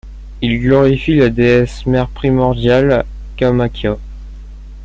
Il 0.41 0.59
glorifie 0.59 1.15
la 1.17 1.29
déesse 1.29 1.85
mère 1.85 2.09
primordiale 2.09 3.05
Kamakhya. 3.37 3.97